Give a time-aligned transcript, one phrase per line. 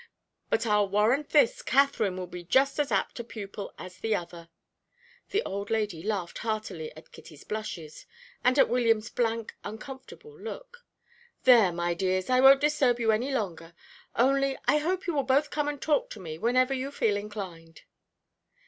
[0.49, 4.49] but I'll warrant this Katherine will be just as apt a pupil as the other."
[5.29, 8.07] The old lady laughed heartily at Kitty's blushes,
[8.43, 10.87] and at William's blank, uncomfortable look.
[11.43, 13.75] "There, my dears, I won't disturb you any longer;
[14.15, 17.83] only I hope you will both come and talk to me whenever you feel inclined."